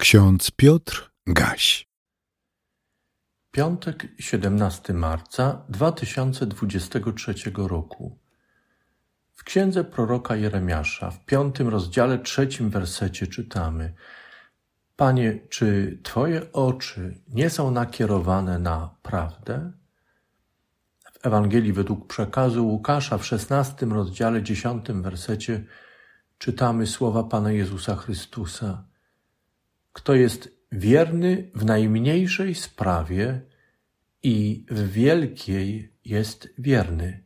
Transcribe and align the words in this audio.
Ksiądz 0.00 0.50
Piotr 0.50 1.10
Gaś. 1.26 1.88
Piątek, 3.50 4.08
17 4.18 4.94
marca 4.94 5.64
2023 5.68 7.34
roku. 7.56 8.18
W 9.32 9.44
księdze 9.44 9.84
proroka 9.84 10.36
Jeremiasza, 10.36 11.10
w 11.10 11.24
piątym 11.24 11.68
rozdziale, 11.68 12.18
trzecim 12.18 12.70
wersecie 12.70 13.26
czytamy: 13.26 13.94
Panie, 14.96 15.38
czy 15.48 15.98
Twoje 16.02 16.52
oczy 16.52 17.20
nie 17.28 17.50
są 17.50 17.70
nakierowane 17.70 18.58
na 18.58 18.94
prawdę? 19.02 19.72
W 21.12 21.26
Ewangelii 21.26 21.72
według 21.72 22.06
przekazu 22.06 22.68
Łukasza 22.68 23.18
w 23.18 23.26
szesnastym 23.26 23.92
rozdziale, 23.92 24.42
dziesiątym 24.42 25.02
wersecie 25.02 25.64
czytamy 26.38 26.86
słowa 26.86 27.24
Pana 27.24 27.52
Jezusa 27.52 27.96
Chrystusa. 27.96 28.89
Kto 29.92 30.14
jest 30.14 30.60
wierny 30.72 31.50
w 31.54 31.64
najmniejszej 31.64 32.54
sprawie 32.54 33.40
i 34.22 34.66
w 34.70 34.92
wielkiej 34.92 35.92
jest 36.04 36.48
wierny, 36.58 37.24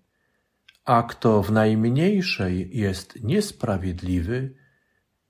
a 0.84 1.02
kto 1.02 1.42
w 1.42 1.52
najmniejszej 1.52 2.76
jest 2.76 3.22
niesprawiedliwy 3.22 4.54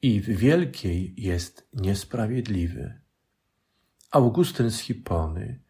i 0.02 0.20
w 0.20 0.24
wielkiej 0.24 1.14
jest 1.16 1.68
niesprawiedliwy. 1.72 3.00
Augustyn 4.10 4.70
z 4.70 4.78
Hipony 4.78 5.60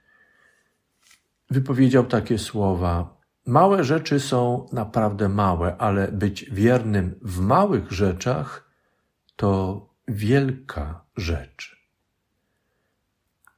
wypowiedział 1.51 2.07
takie 2.07 2.39
słowa: 2.39 3.21
Małe 3.47 3.85
rzeczy 3.85 4.21
są 4.21 4.67
naprawdę 4.73 5.29
małe, 5.29 5.77
ale 5.77 6.13
być 6.13 6.51
wiernym 6.51 7.19
w 7.23 7.41
małych 7.41 7.93
rzeczach 7.93 8.71
to 9.37 9.89
wielka 10.09 11.04
rzecz. 11.17 11.85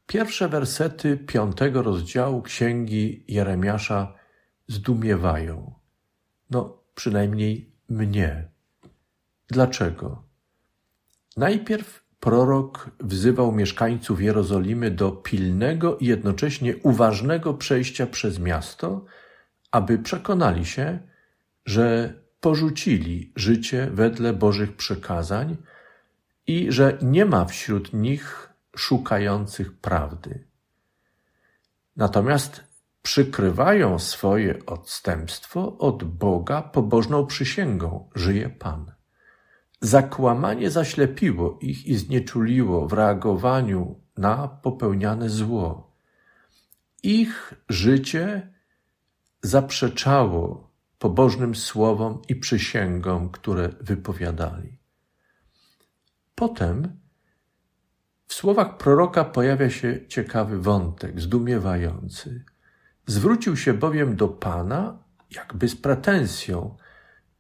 Pierwsze 0.07 0.49
wersety 0.49 1.17
piątego 1.17 1.83
rozdziału 1.83 2.43
księgi 2.43 3.25
Jeremiasza 3.29 4.15
zdumiewają. 4.69 5.75
No, 6.51 6.79
przynajmniej 6.95 7.73
mnie. 7.89 8.49
Dlaczego? 9.49 10.23
Najpierw 11.37 12.05
prorok 12.21 12.91
wzywał 13.01 13.53
mieszkańców 13.53 14.23
Jerozolimy 14.23 14.91
do 14.91 15.13
pilnego 15.13 15.97
i 15.99 16.07
jednocześnie 16.07 16.77
uważnego 16.77 17.55
przejścia 17.55 18.07
przez 18.07 18.39
miasto, 18.39 19.05
aby 19.71 19.99
przekonali 19.99 20.67
się, 20.67 20.99
że 21.67 22.15
porzucili 22.41 23.33
życie 23.37 23.89
wedle 23.93 24.33
Bożych 24.33 24.77
przekazań 24.77 25.57
i 26.47 26.73
że 26.73 26.99
nie 27.03 27.25
ma 27.25 27.45
wśród 27.45 27.93
nich 27.93 28.53
szukających 28.77 29.73
prawdy. 29.73 30.45
Natomiast 31.97 32.65
przykrywają 33.03 33.99
swoje 33.99 34.67
odstępstwo 34.67 35.79
od 35.79 36.05
Boga 36.05 36.63
pobożną 36.63 37.27
przysięgą: 37.27 38.11
żyje 38.15 38.51
Pan. 38.51 38.93
Zakłamanie 39.81 40.71
zaślepiło 40.71 41.59
ich 41.61 41.87
i 41.87 41.97
znieczuliło 41.97 42.89
w 42.89 42.93
reagowaniu 42.93 44.01
na 44.17 44.49
popełniane 44.49 45.31
zło. 45.31 45.97
Ich 47.03 47.55
życie 47.69 48.53
zaprzeczało 49.43 50.71
pobożnym 50.99 51.55
słowom 51.55 52.23
i 52.29 52.37
przysięgom, 52.37 53.31
które 53.31 53.69
wypowiadali. 53.81 54.79
Potem 56.37 57.01
w 58.27 58.35
słowach 58.35 58.77
proroka 58.77 59.25
pojawia 59.25 59.71
się 59.71 60.07
ciekawy 60.09 60.59
wątek, 60.59 61.21
zdumiewający. 61.21 62.45
Zwrócił 63.07 63.57
się 63.57 63.75
bowiem 63.75 64.17
do 64.17 64.29
Pana, 64.29 64.99
jakby 65.31 65.69
z 65.69 65.77
pretensją, 65.77 66.77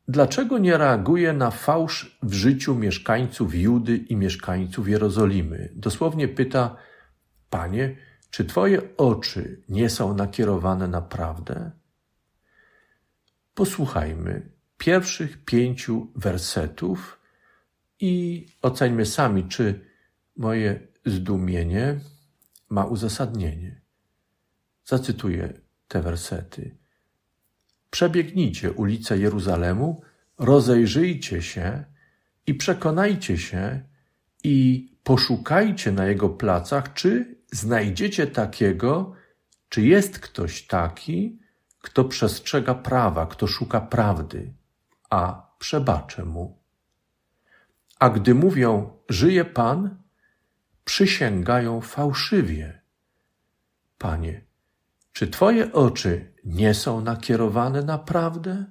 dlaczego 0.09 0.59
nie 0.59 0.79
reaguje 0.79 1.33
na 1.33 1.51
fałsz 1.51 2.19
w 2.23 2.33
życiu 2.33 2.75
mieszkańców 2.75 3.55
Judy 3.55 3.97
i 3.97 4.17
mieszkańców 4.17 4.89
Jerozolimy. 4.89 5.73
Dosłownie 5.75 6.29
pyta: 6.29 6.77
Panie, 7.51 7.97
czy 8.31 8.45
Twoje 8.45 8.97
oczy 8.97 9.63
nie 9.69 9.91
są 9.91 10.15
nakierowane 10.15 10.89
na 10.89 11.03
prawdę? 11.03 11.71
Posłuchajmy 13.55 14.51
pierwszych 14.79 15.45
pięciu 15.45 16.13
wersetów 16.15 17.19
i 18.01 18.47
oceńmy 18.63 19.07
sami, 19.07 19.45
czy 19.45 19.81
moje 20.37 20.81
zdumienie 21.07 22.01
ma 22.69 22.85
uzasadnienie. 22.85 23.81
Zacytuję 24.85 25.53
te 25.89 26.03
wersety. 26.03 26.77
Przebiegnijcie 27.91 28.73
ulice 28.73 29.19
Jeruzalemu, 29.19 30.03
rozejrzyjcie 30.39 31.43
się 31.43 31.85
i 32.47 32.55
przekonajcie 32.55 33.39
się 33.39 33.81
i 34.45 34.89
poszukajcie 35.03 35.93
na 35.93 36.07
jego 36.07 36.29
placach, 36.29 36.93
czy 36.93 37.37
znajdziecie 37.53 38.27
takiego, 38.27 39.13
czy 39.69 39.83
jest 39.83 40.19
ktoś 40.19 40.67
taki, 40.67 41.39
kto 41.79 42.05
przestrzega 42.05 42.75
prawa, 42.75 43.27
kto 43.27 43.47
szuka 43.47 43.81
prawdy, 43.81 44.55
a 45.11 45.51
przebaczę 45.59 46.25
mu. 46.25 46.66
A 47.99 48.11
gdy 48.11 48.35
mówią, 48.35 48.99
żyje 49.09 49.45
Pan, 49.45 50.03
przysięgają 50.85 51.81
fałszywie. 51.81 52.83
Panie, 53.99 54.45
czy 55.13 55.29
Twoje 55.29 55.73
oczy 55.73 56.33
nie 56.45 56.75
są 56.75 57.01
nakierowane 57.01 57.83
na 57.83 57.99
prawdę? 57.99 58.65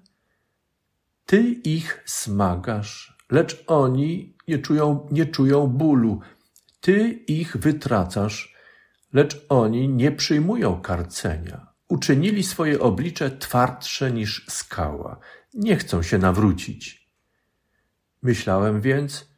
Ty 1.25 1.41
ich 1.51 2.03
smagasz, 2.05 3.17
lecz 3.31 3.63
oni 3.67 4.37
nie 4.47 4.59
czują, 4.59 5.07
nie 5.11 5.25
czują 5.25 5.67
bólu. 5.67 6.19
Ty 6.81 7.09
ich 7.11 7.57
wytracasz, 7.57 8.55
lecz 9.13 9.45
oni 9.49 9.89
nie 9.89 10.11
przyjmują 10.11 10.81
karcenia. 10.81 11.67
Uczynili 11.87 12.43
swoje 12.43 12.79
oblicze 12.79 13.31
twardsze 13.31 14.11
niż 14.11 14.45
skała. 14.49 15.19
Nie 15.53 15.75
chcą 15.75 16.03
się 16.03 16.17
nawrócić. 16.17 17.04
Myślałem 18.25 18.81
więc, 18.81 19.29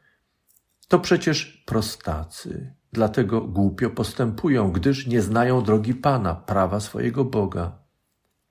to 0.87 0.99
przecież 0.99 1.63
prostacy, 1.65 2.73
dlatego 2.91 3.41
głupio 3.41 3.89
postępują, 3.89 4.71
gdyż 4.71 5.07
nie 5.07 5.21
znają 5.21 5.61
drogi 5.61 5.95
Pana, 5.95 6.35
prawa 6.35 6.79
swojego 6.79 7.25
Boga. 7.25 7.79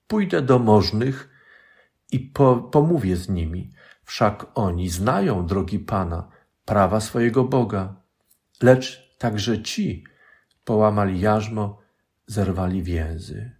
Pójdę 0.06 0.42
do 0.42 0.58
możnych 0.58 1.28
i 2.12 2.20
po, 2.20 2.56
pomówię 2.56 3.16
z 3.16 3.28
nimi, 3.28 3.72
wszak 4.04 4.46
oni 4.54 4.88
znają 4.88 5.46
drogi 5.46 5.78
Pana, 5.78 6.28
prawa 6.64 7.00
swojego 7.00 7.44
Boga. 7.44 7.96
Lecz 8.62 9.16
także 9.18 9.62
ci 9.62 10.04
połamali 10.64 11.20
jarzmo, 11.20 11.78
zerwali 12.26 12.82
więzy. 12.82 13.50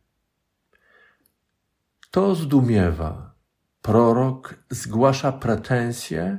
To 2.11 2.35
zdumiewa. 2.35 3.35
Prorok 3.83 4.55
zgłasza 4.71 5.33
pretensje, 5.33 6.39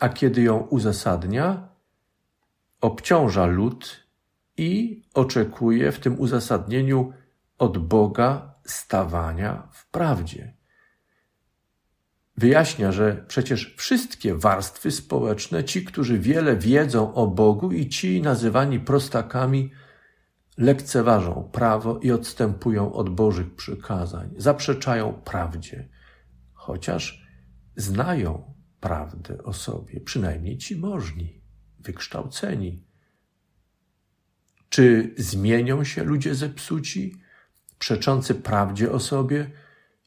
a 0.00 0.08
kiedy 0.08 0.42
ją 0.42 0.58
uzasadnia, 0.58 1.68
obciąża 2.80 3.46
lud 3.46 4.06
i 4.56 5.02
oczekuje 5.14 5.92
w 5.92 6.00
tym 6.00 6.20
uzasadnieniu 6.20 7.12
od 7.58 7.78
Boga 7.78 8.54
stawania 8.64 9.68
w 9.72 9.90
prawdzie. 9.90 10.54
Wyjaśnia, 12.36 12.92
że 12.92 13.24
przecież 13.28 13.74
wszystkie 13.76 14.34
warstwy 14.34 14.90
społeczne, 14.90 15.64
ci, 15.64 15.84
którzy 15.84 16.18
wiele 16.18 16.56
wiedzą 16.56 17.14
o 17.14 17.26
Bogu 17.26 17.72
i 17.72 17.88
ci 17.88 18.22
nazywani 18.22 18.80
prostakami, 18.80 19.70
lekceważą 20.58 21.48
prawo 21.52 21.98
i 21.98 22.12
odstępują 22.12 22.92
od 22.92 23.10
Bożych 23.10 23.54
przykazań, 23.54 24.34
zaprzeczają 24.36 25.12
prawdzie, 25.12 25.88
chociaż 26.52 27.26
znają 27.76 28.54
prawdę 28.80 29.42
o 29.42 29.52
sobie, 29.52 30.00
przynajmniej 30.00 30.58
ci 30.58 30.76
możni, 30.76 31.40
wykształceni. 31.78 32.84
Czy 34.68 35.14
zmienią 35.18 35.84
się 35.84 36.04
ludzie 36.04 36.34
zepsuci, 36.34 37.14
przeczący 37.78 38.34
prawdzie 38.34 38.92
o 38.92 39.00
sobie, 39.00 39.50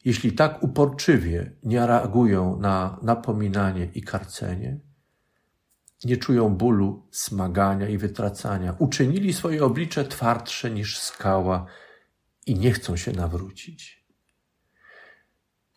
jeśli 0.06 0.34
tak 0.34 0.64
uporczywie 0.64 1.52
nie 1.64 1.88
reagują 1.88 2.60
na 2.60 3.00
napominanie 3.02 3.86
i 3.86 4.02
karcenie? 4.02 4.80
Nie 6.06 6.18
czują 6.18 6.50
bólu, 6.50 7.08
smagania 7.12 7.90
i 7.90 7.98
wytracania. 7.98 8.76
Uczynili 8.80 9.34
swoje 9.34 9.66
oblicze 9.66 10.06
twardsze 10.06 10.72
niż 10.72 11.00
skała 11.00 11.66
i 12.46 12.56
nie 12.56 12.72
chcą 12.72 12.98
się 12.98 13.12
nawrócić. 13.12 14.03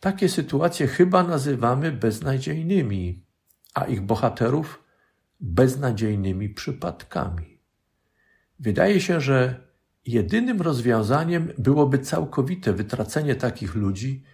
Takie 0.00 0.28
sytuacje 0.28 0.87
chyba 0.87 1.22
nazywamy 1.22 1.93
beznadziejnymi, 1.93 3.25
a 3.75 3.84
ich 3.84 4.00
bohaterów 4.00 4.82
beznadziejnymi 5.40 6.48
przypadkami. 6.48 7.60
Wydaje 8.58 9.00
się, 9.00 9.20
że 9.20 9.66
jedynym 10.06 10.62
rozwiązaniem 10.62 11.52
byłoby 11.58 11.98
całkowite 11.98 12.72
wytracenie 12.72 13.34
takich 13.34 13.75
ludzi 13.75 14.25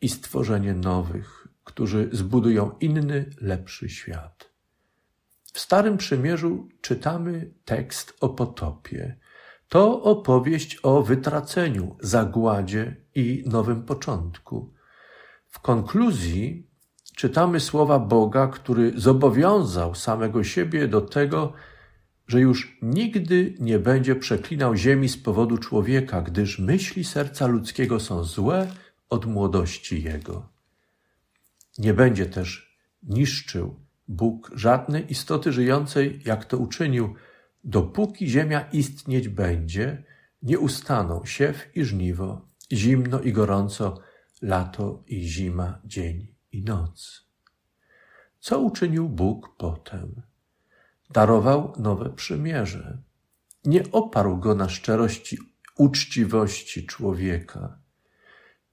i 0.00 0.08
stworzenie 0.08 0.74
nowych, 0.74 1.48
którzy 1.64 2.08
zbudują 2.12 2.70
inny, 2.80 3.30
lepszy 3.40 3.88
świat. 3.88 4.50
W 5.52 5.60
Starym 5.60 5.96
Przymierzu 5.96 6.68
czytamy 6.80 7.50
tekst 7.64 8.16
o 8.20 8.28
potopie. 8.28 9.16
To 9.68 10.02
opowieść 10.02 10.78
o 10.82 11.02
wytraceniu, 11.02 11.96
zagładzie 12.00 12.96
i 13.14 13.44
nowym 13.46 13.82
początku. 13.82 14.75
W 15.56 15.60
konkluzji 15.60 16.66
czytamy 17.16 17.60
słowa 17.60 17.98
Boga, 17.98 18.46
który 18.46 18.92
zobowiązał 18.96 19.94
samego 19.94 20.44
siebie 20.44 20.88
do 20.88 21.00
tego, 21.00 21.52
że 22.26 22.40
już 22.40 22.78
nigdy 22.82 23.54
nie 23.60 23.78
będzie 23.78 24.16
przeklinał 24.16 24.76
ziemi 24.76 25.08
z 25.08 25.16
powodu 25.16 25.58
człowieka, 25.58 26.22
gdyż 26.22 26.58
myśli 26.58 27.04
serca 27.04 27.46
ludzkiego 27.46 28.00
są 28.00 28.24
złe 28.24 28.68
od 29.08 29.26
młodości 29.26 30.02
jego. 30.02 30.48
Nie 31.78 31.94
będzie 31.94 32.26
też 32.26 32.78
niszczył 33.02 33.74
Bóg 34.08 34.50
żadnej 34.54 35.12
istoty 35.12 35.52
żyjącej, 35.52 36.22
jak 36.24 36.44
to 36.44 36.58
uczynił, 36.58 37.14
dopóki 37.64 38.28
ziemia 38.28 38.60
istnieć 38.72 39.28
będzie, 39.28 40.02
nie 40.42 40.58
ustaną 40.58 41.24
siew 41.24 41.68
i 41.74 41.84
żniwo, 41.84 42.48
zimno 42.72 43.20
i 43.20 43.32
gorąco, 43.32 43.98
lato 44.42 45.02
i 45.06 45.22
zima, 45.22 45.78
dzień 45.84 46.34
i 46.52 46.62
noc. 46.62 47.26
Co 48.38 48.60
uczynił 48.60 49.08
Bóg 49.08 49.56
potem? 49.58 50.22
Darował 51.10 51.72
nowe 51.78 52.10
przymierze. 52.10 52.98
Nie 53.64 53.82
oparł 53.92 54.36
go 54.36 54.54
na 54.54 54.68
szczerości, 54.68 55.38
uczciwości 55.78 56.86
człowieka, 56.86 57.78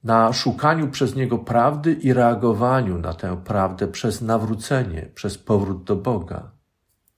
na 0.04 0.34
szukaniu 0.34 0.88
przez 0.88 1.16
niego 1.16 1.40
prawdy 1.40 1.94
i 1.94 2.14
reagowaniu 2.14 3.00
na 3.00 3.14
tę 3.14 3.44
prawdę 3.44 3.88
przez 3.88 4.22
nawrócenie, 4.22 5.10
przez 5.16 5.38
powrót 5.38 5.84
do 5.84 5.96
Boga. 5.96 6.52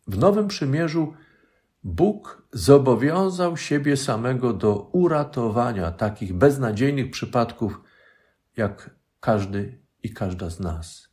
W 0.08 0.18
Nowym 0.18 0.48
Przymierzu 0.48 1.14
Bóg 1.84 2.48
zobowiązał 2.52 3.58
siebie 3.58 3.98
samego 3.98 4.54
do 4.54 4.76
uratowania 4.76 5.92
takich 5.92 6.34
beznadziejnych 6.34 7.12
przypadków, 7.12 7.82
jak 8.58 8.90
każdy 9.20 9.80
i 10.04 10.10
każda 10.14 10.50
z 10.50 10.60
nas. 10.60 11.10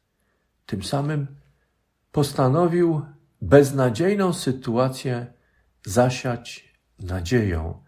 Tym 0.67 0.83
samym 0.83 1.27
postanowił 2.13 3.03
beznadziejną 3.43 4.33
sytuację 4.33 5.33
zasiać 5.87 6.75
nadzieją, 6.99 7.85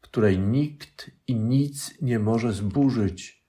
której 0.00 0.38
nikt 0.38 1.10
i 1.26 1.34
nic 1.34 1.94
nie 2.02 2.18
może 2.18 2.52
zburzyć. 2.52 3.44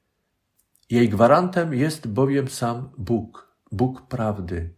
Jej 0.90 1.10
gwarantem 1.10 1.74
jest 1.74 2.08
bowiem 2.08 2.48
sam 2.48 2.90
Bóg, 2.98 3.56
Bóg 3.72 4.08
prawdy, 4.08 4.76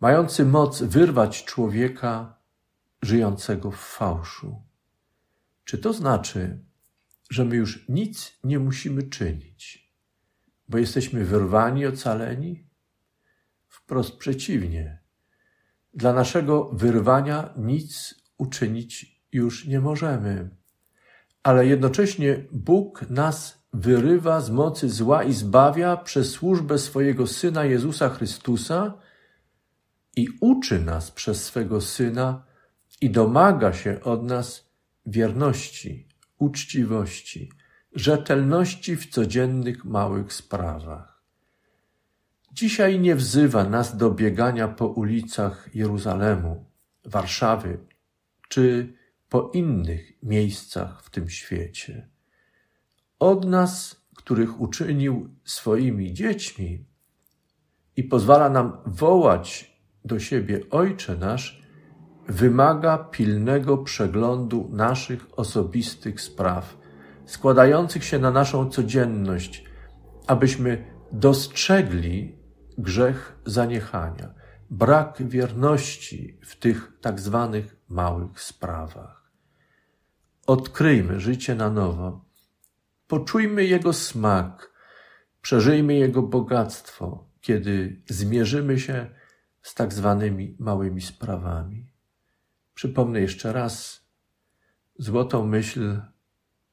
mający 0.00 0.44
moc 0.44 0.82
wyrwać 0.82 1.44
człowieka 1.44 2.36
żyjącego 3.02 3.70
w 3.70 3.76
fałszu. 3.76 4.62
Czy 5.64 5.78
to 5.78 5.92
znaczy, 5.92 6.64
że 7.32 7.44
my 7.44 7.56
już 7.56 7.88
nic 7.88 8.38
nie 8.44 8.58
musimy 8.58 9.02
czynić, 9.02 9.92
bo 10.68 10.78
jesteśmy 10.78 11.24
wyrwani, 11.24 11.86
ocaleni? 11.86 12.66
Wprost 13.68 14.16
przeciwnie. 14.16 14.98
Dla 15.94 16.12
naszego 16.12 16.70
wyrwania 16.72 17.54
nic 17.56 18.14
uczynić 18.38 19.22
już 19.32 19.66
nie 19.66 19.80
możemy. 19.80 20.50
Ale 21.42 21.66
jednocześnie 21.66 22.44
Bóg 22.52 23.10
nas 23.10 23.66
wyrywa 23.72 24.40
z 24.40 24.50
mocy 24.50 24.88
zła 24.88 25.24
i 25.24 25.32
zbawia 25.32 25.96
przez 25.96 26.30
służbę 26.30 26.78
swojego 26.78 27.26
Syna 27.26 27.64
Jezusa 27.64 28.08
Chrystusa 28.08 28.98
i 30.16 30.28
uczy 30.40 30.80
nas 30.80 31.10
przez 31.10 31.44
swego 31.44 31.80
Syna 31.80 32.44
i 33.00 33.10
domaga 33.10 33.72
się 33.72 34.00
od 34.02 34.22
nas 34.22 34.70
wierności, 35.06 36.11
uczciwości, 36.42 37.52
rzetelności 37.94 38.96
w 38.96 39.06
codziennych 39.06 39.84
małych 39.84 40.32
sprawach. 40.32 41.22
Dzisiaj 42.52 43.00
nie 43.00 43.16
wzywa 43.16 43.64
nas 43.64 43.96
do 43.96 44.10
biegania 44.10 44.68
po 44.68 44.86
ulicach 44.86 45.68
Jeruzalemu, 45.74 46.64
Warszawy 47.04 47.78
czy 48.48 48.94
po 49.28 49.50
innych 49.54 50.22
miejscach 50.22 51.02
w 51.02 51.10
tym 51.10 51.30
świecie. 51.30 52.08
Od 53.18 53.44
nas, 53.44 54.04
których 54.16 54.60
uczynił 54.60 55.34
swoimi 55.44 56.12
dziećmi 56.12 56.84
i 57.96 58.04
pozwala 58.04 58.50
nam 58.50 58.76
wołać 58.86 59.76
do 60.04 60.20
siebie 60.20 60.60
Ojcze 60.70 61.16
nasz, 61.16 61.61
wymaga 62.32 62.98
pilnego 62.98 63.78
przeglądu 63.78 64.68
naszych 64.72 65.38
osobistych 65.38 66.20
spraw, 66.20 66.78
składających 67.26 68.04
się 68.04 68.18
na 68.18 68.30
naszą 68.30 68.70
codzienność, 68.70 69.64
abyśmy 70.26 70.84
dostrzegli 71.12 72.38
grzech 72.78 73.38
zaniechania, 73.46 74.34
brak 74.70 75.22
wierności 75.22 76.38
w 76.44 76.56
tych 76.56 76.92
tak 77.00 77.20
zwanych 77.20 77.76
małych 77.88 78.40
sprawach. 78.40 79.32
Odkryjmy 80.46 81.20
życie 81.20 81.54
na 81.54 81.70
nowo, 81.70 82.24
poczujmy 83.06 83.64
jego 83.64 83.92
smak, 83.92 84.72
przeżyjmy 85.42 85.94
jego 85.94 86.22
bogactwo, 86.22 87.28
kiedy 87.40 88.02
zmierzymy 88.06 88.78
się 88.78 89.06
z 89.62 89.74
tak 89.74 89.92
zwanymi 89.92 90.56
małymi 90.58 91.00
sprawami. 91.00 91.91
Przypomnę 92.82 93.20
jeszcze 93.20 93.52
raz 93.52 94.04
złotą 94.98 95.46
myśl 95.46 96.00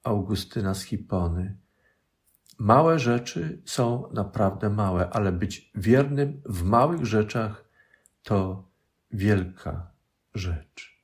Augustyna 0.03 0.73
z 0.73 0.83
Hipony. 0.83 1.57
Małe 2.57 2.99
rzeczy 2.99 3.61
są 3.65 4.11
naprawdę 4.13 4.69
małe, 4.69 5.09
ale 5.09 5.31
być 5.31 5.71
wiernym 5.75 6.41
w 6.45 6.63
małych 6.63 7.05
rzeczach 7.05 7.69
to 8.23 8.69
wielka 9.11 9.91
rzecz. 10.35 11.03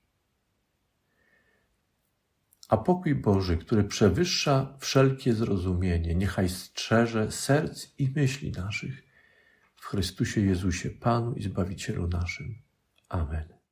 A 2.70 2.78
pokój 2.78 3.16
Boży, 3.16 3.58
który 3.58 3.84
przewyższa 3.84 4.78
wszelkie 4.80 5.34
zrozumienie, 5.34 6.16
niechaj 6.16 6.50
strzeże 6.50 7.32
serc 7.32 7.88
i 8.00 8.10
myśli 8.16 8.52
naszych 8.52 9.04
w 9.76 9.86
Chrystusie 9.86 10.42
Jezusie, 10.42 10.90
Panu 10.90 11.34
i 11.34 11.44
Zbawicielu 11.44 12.08
naszym. 12.08 12.56
Amen. 13.10 13.65